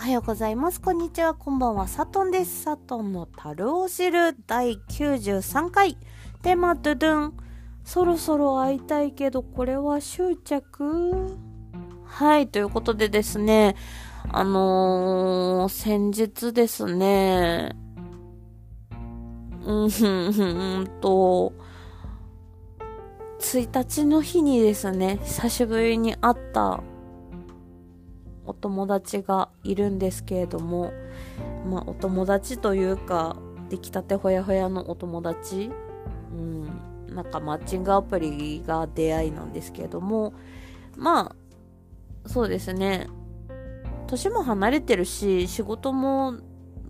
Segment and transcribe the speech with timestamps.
[0.00, 0.80] はようございます。
[0.80, 1.34] こんにちは。
[1.34, 1.86] こんばんは。
[1.86, 2.62] サトンです。
[2.62, 5.98] サトンの樽を知る第93回。
[6.40, 7.34] テーマドゥドゥン。
[7.84, 11.36] そろそろ会いたいけど、これは執着？
[12.06, 12.48] はい。
[12.48, 13.76] ということでですね。
[14.30, 17.76] あのー、先日ですね。
[19.66, 21.52] うん、ふん、ふんと、
[23.38, 26.82] 1日の日にですね、久しぶりに会った
[28.50, 30.92] お友達がいるんですけれども、
[31.68, 33.36] まあ、お友達というか、
[33.68, 35.70] 出来たてほやほやのお友達、
[36.32, 40.34] うん、なんかマッチングアプリが出会いなんですけれども、
[40.96, 43.08] まあ、そうですね、
[44.08, 46.34] 年も離れてるし、仕事も、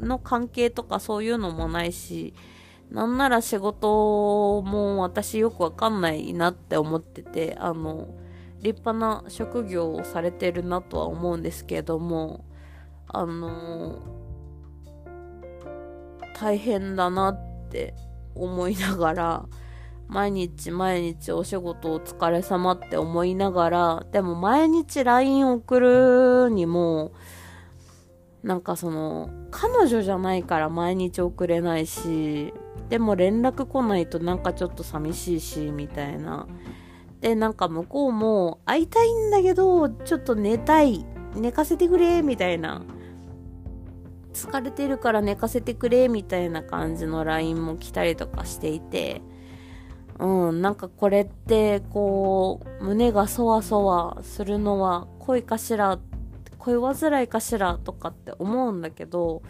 [0.00, 2.34] の関係とかそういうのもないし、
[2.90, 8.08] なんなら仕事も私よくわかんないなって思ってて、あの、
[8.62, 12.44] 立派な職業をされてるなとは思うんですけれども、
[13.08, 13.98] あの
[16.34, 17.94] 大変だなって
[18.34, 19.46] 思いながら、
[20.08, 27.12] 毎日毎日お仕事お疲れ様って思いながら、でも毎日 LINE 送るにも、
[28.42, 32.52] なんかその、彼女じゃないから毎日送れないし、
[32.88, 36.46] でも連絡来ないとなんかちょっと寂しいし、みたいな。
[37.20, 41.04] で、なんか向こうも会いたいんだけど、ちょっと寝たい。
[41.34, 42.82] 寝かせてくれ、みたいな。
[44.32, 49.22] 疲れてるから寝かせてくれ、みたいな感じの LINE も来たりとかしていて、
[50.18, 55.98] うん、なんかこれって、こう、胸がそわそわするのは恋かしら、
[56.58, 59.42] 恋煩いかしらとかって思うんだけど、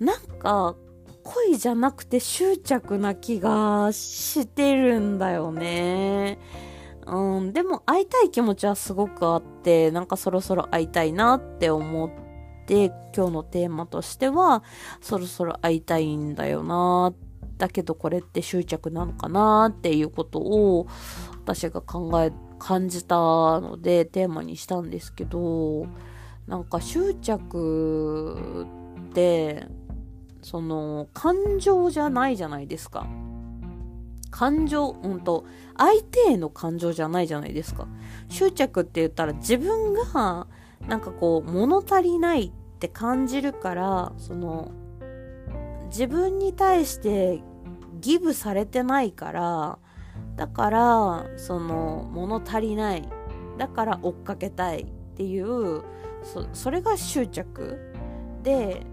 [0.00, 0.76] なんか、
[1.24, 6.38] 恋じゃなくて執着な気がしてるんだよね。
[7.06, 12.10] うん、でも会いたい気持ちはすごくあって、なんかそろそろ会いたいなって思っ
[12.66, 14.62] て、今日のテーマとしては、
[15.00, 17.12] そろそろ会いたいんだよな
[17.58, 20.86] だけどこれって執着なのかなっていうことを
[21.44, 25.86] 私が考え、感じたのでテーマにしたんですけど、
[26.46, 28.66] なんか執着
[29.10, 29.66] って、
[30.44, 33.06] その、感情じゃないじゃないですか。
[34.30, 35.46] 感情、うんと、
[35.78, 37.88] 相手への感情じゃないじゃないですか。
[38.28, 40.46] 執着って言ったら自分が、
[40.86, 44.70] なんかこう、物足りないって感じるから、その、
[45.86, 47.42] 自分に対して
[48.02, 49.78] ギブされてないから、
[50.36, 53.08] だから、その、物足りない。
[53.56, 55.82] だから追っかけたいっていう、
[56.22, 57.78] そそれが執着
[58.42, 58.84] で、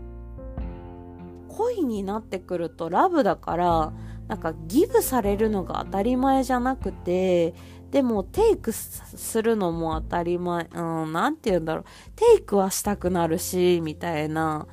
[1.57, 3.93] 恋になってくるとラブだから、
[4.27, 7.53] なんかギブされるのが当たり前じゃなくて、
[7.91, 11.83] でもテイクするのも当たり前、うん、なんて言うんだろう。
[12.15, 14.67] テイクはしたくなるし、みたいな、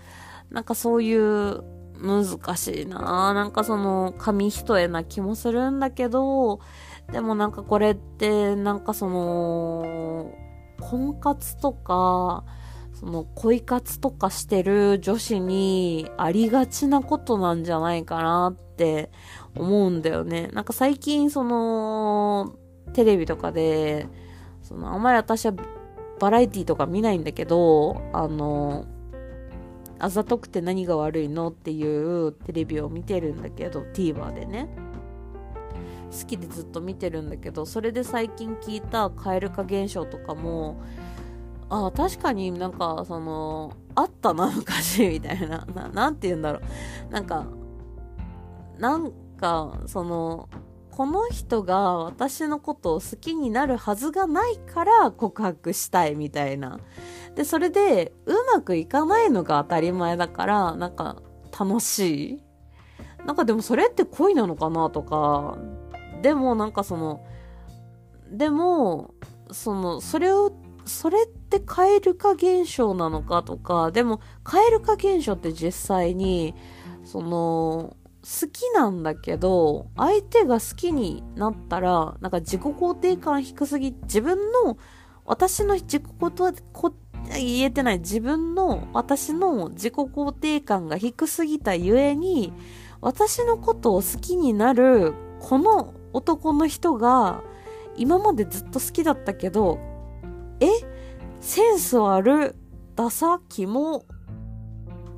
[0.51, 1.65] なんかそういう
[2.01, 6.61] 難しいななんかその紙一重な気もするんだけど、
[7.13, 10.33] でもなんかこれってなんかその、
[10.81, 12.45] 婚活とか、
[12.99, 19.13] その恋活とかしてる女子にありがちなことなんじゃないかなって
[19.55, 20.49] 思うんだよね。
[20.49, 22.57] なんか最近その
[22.95, 24.09] テレビとかで、
[24.63, 25.53] そのあんまり私は
[26.19, 28.85] バラエティとか見ないんだけど、あの、
[30.01, 34.69] あざとくて何が悪いのっていうテレビを見てるんだけど、TVer でね。
[36.11, 40.83] 好きでずっと見てるんだけど、それで最近聞いた蛙化現象とかも、
[41.71, 45.67] ああ確かになんか、その、あったな、昔、みたいな。
[45.75, 47.13] な、なんて言うんだろう。
[47.13, 47.47] なんか、
[48.79, 50.49] なんか、その、
[50.91, 56.81] この人が私のことを好きになるはずがないから告白したいみたいな。
[57.37, 61.23] で、それでうまくいかないのが当たり前だから、なんか
[61.57, 62.43] 楽しい
[63.25, 65.59] なんかでもそれって恋なのかなとか、
[66.23, 67.25] でもなんかその、
[68.31, 69.15] でも、
[69.53, 70.53] その、それを
[70.89, 76.55] それって蛙化現象なのかとか、でも、蛙化現象って実際に、
[77.05, 84.77] その、好きなんだけど、相手が好きになったら、なんか自己肯定感低すぎ、自分の、
[85.25, 86.63] 私の自己肯定、
[87.37, 92.53] 言えてない自分の、私の自己肯定感が低すぎたゆえに、
[93.01, 97.43] 私のことを好きになる、この男の人が、
[97.97, 99.79] 今までずっと好きだったけど、
[100.61, 100.67] え？
[101.41, 102.57] センス悪
[102.97, 104.05] ダサキモ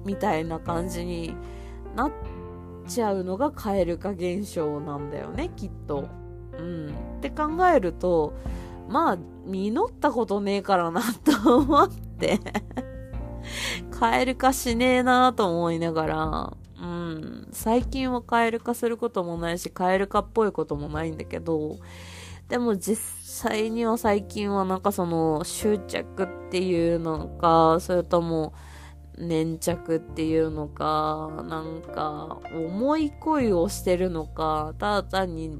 [0.04, 1.34] みたいな感じに
[1.96, 2.12] なっ
[2.86, 6.08] ちゃうのが蛙化現象なんだよね、きっと。
[6.58, 6.88] うん。
[6.88, 8.34] って考えると、
[8.88, 11.00] まあ、実ったことねえからな
[11.42, 12.38] と思って。
[13.90, 21.76] 蛙化しねえなと思いながら、うん、最近は蛙化することもないし、蛙化っぽいこともないんだけど、
[22.48, 28.52] でも実際には最近はなんかその執着っていうのか、それとも
[29.16, 35.56] 粘着っていうのか、なんか重い恋をしてるのか、ただ単に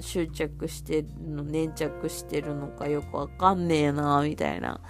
[0.00, 4.80] 執着してるの、粘着してるのかよくわかんねえな、みたいな。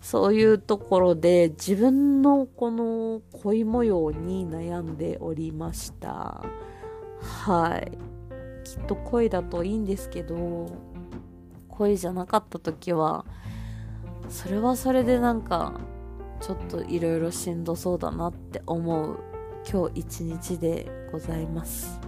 [0.00, 6.44] そういうところで自分のこの恋模様に悩んでおりました。
[7.20, 7.96] はい。
[8.64, 10.93] きっと恋だといいんですけど、
[11.78, 13.24] 恋じゃなかった時は、
[14.28, 15.80] それはそれでなんか、
[16.40, 19.18] ちょっといろいろしんどそうだなって思う
[19.70, 22.00] 今日一日でございます。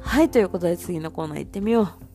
[0.00, 2.09] はい、ということで次のコーナー行ってみよう。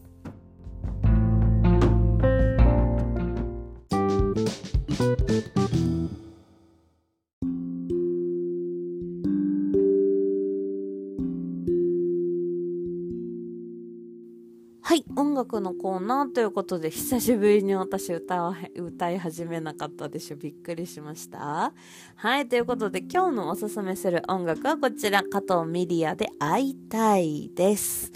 [15.60, 20.38] のコーナーということで、久しぶりに私歌歌い始めなかったでしょ。
[20.38, 21.74] びっくりしました。
[22.16, 28.12] はい、ということで今日のおすすめする音楽はこちら、加藤ミリアで会いたいです。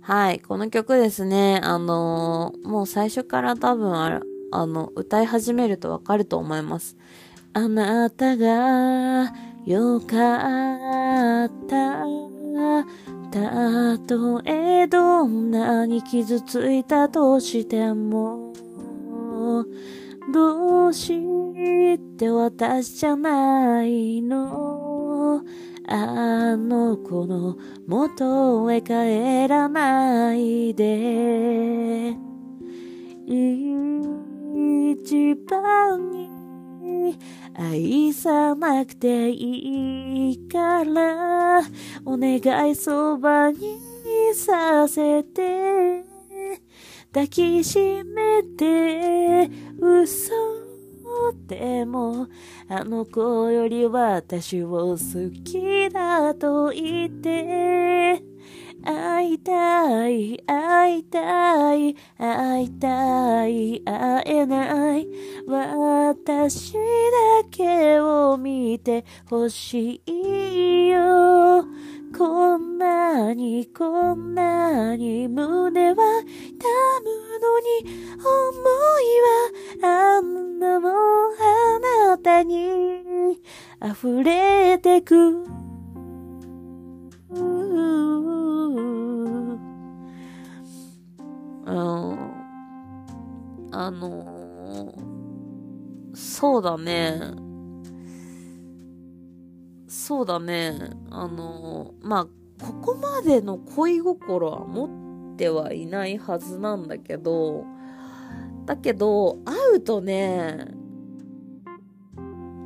[0.00, 6.96] はい、この曲ですね、あのー、もう最初から多分ああの、歌い始めるとわかると思います。
[7.54, 9.32] あなたが
[9.64, 12.04] よかった
[13.32, 18.52] たとえどんなに傷ついたとしても
[20.32, 21.08] どうし
[22.18, 25.42] て私じゃないの？
[25.88, 27.56] あの子の
[27.86, 32.14] 元へ帰らないで。
[34.92, 36.28] 一番に
[37.54, 41.60] 愛さなくていいから
[42.04, 43.78] お願いそばに
[44.34, 46.04] させて
[47.12, 50.32] 抱きしめて嘘
[51.46, 52.26] でも
[52.68, 58.22] あの子より私を好きだと言って
[58.84, 65.08] 会いたい、会いたい、会いたい、会えない。
[65.46, 66.78] 私だ
[67.50, 71.64] けを見てほしいよ。
[72.16, 76.66] こんなに、こんなに胸は痛
[77.04, 78.28] むのに、思
[79.00, 83.40] いはあんなもんあなたに
[83.82, 85.51] 溢れてく。
[93.72, 97.18] あのー、そうだね。
[99.88, 100.90] そうだね。
[101.10, 102.24] あのー、まあ、
[102.64, 107.64] ここまでの恋心は持ってはいないはずなんだけど、
[108.66, 110.66] だけど、会うとね、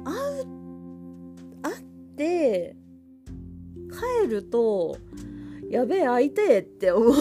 [0.04, 0.46] 会う、
[1.62, 1.84] 会っ
[2.16, 2.76] て、
[4.24, 4.98] 帰ると、
[5.70, 7.14] やべえ、会いてえって思っ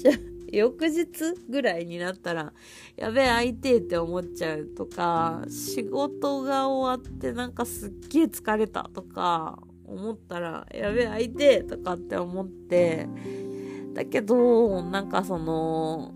[0.00, 0.31] ちゃう。
[0.52, 1.06] 翌日
[1.48, 2.52] ぐらいになったら、
[2.96, 13.08] やべえ、会いてえって思っちゃうとか、仕事が終わってなんかすっげえ疲れたとか、思ったら、やべえ、会いてえとかって思って、
[13.94, 16.12] だけど、なんかその、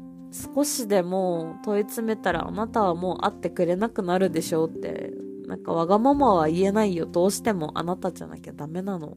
[0.55, 5.13] 少しでも問い詰めたらあなたはもう会ってくれなくなるでしょうって、
[5.47, 7.07] なんかわがままは言えないよ。
[7.07, 9.17] どうしてもあなたじゃなきゃダメなの。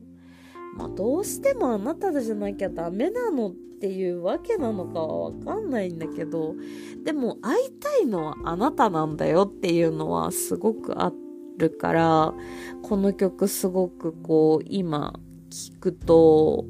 [0.80, 6.56] まあどうしてもあなたじゃなきゃダメなのっていうわけなのかはわかんないんだけど、
[7.04, 11.12] でも会いたいのはあなたなんだよっていうのはすごくあ
[11.58, 12.34] るから、
[12.82, 15.14] この曲すごくこう今
[15.50, 16.66] 聴くと、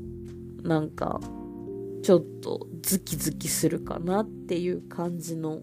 [0.63, 1.21] なんか
[2.01, 5.61] ちょっとズキズキするかなっていう感じの、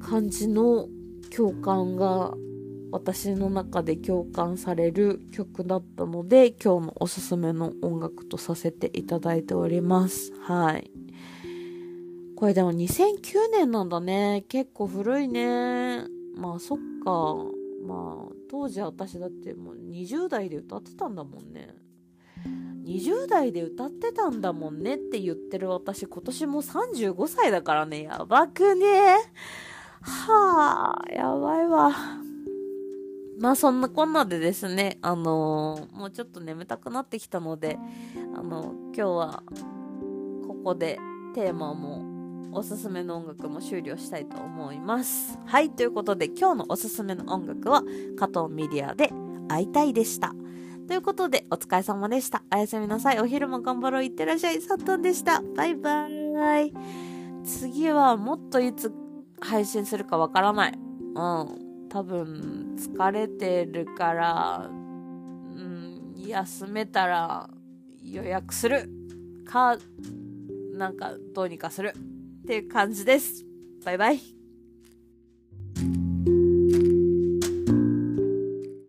[0.00, 0.88] 感じの
[1.34, 2.34] 共感が
[2.92, 10.30] 私の中で共感される曲だったので、今日のおすすめの音楽とさせていただいております。
[10.42, 10.90] はい。
[12.36, 14.44] これでも2009年なんだね。
[14.46, 16.04] 結構古いね。
[16.36, 17.36] まあそっか。
[17.86, 21.74] まあ当時私だってもう20代で歌ってたんだもんね。
[22.84, 28.02] 20代で歌ってたんだもんねって言ってる私今年も35歳だからね。
[28.02, 29.16] やばくね
[30.02, 31.92] はあ、やばいわ。
[33.42, 37.76] まあそんなこんなでですね、あのー、もうちょっと眠たくなってきたので、
[38.36, 39.42] あのー、今日は
[40.46, 41.00] ここで
[41.34, 45.40] テーマもおすすめの音楽も終了したいと思います。
[45.44, 47.82] はい、ということで今日のおすすめの音楽は
[48.16, 49.10] 加藤ミリアで
[49.48, 50.32] 会いたいでした。
[50.86, 52.44] ということでお疲れ様でした。
[52.54, 53.18] おやすみなさい。
[53.18, 54.04] お昼も頑張ろう。
[54.04, 54.62] いってらっしゃい。
[54.62, 55.42] サットンでした。
[55.56, 56.74] バイバーイ。
[57.44, 58.92] 次はもっといつ
[59.40, 60.78] 配信するかわからない。
[61.14, 61.61] うん。
[61.92, 67.50] 多分疲れてるから、うん、休めたら
[68.02, 68.88] 予約する
[69.44, 69.76] か、
[70.72, 73.44] なんかどうにかするっていう感じです。
[73.84, 74.41] バイバイ。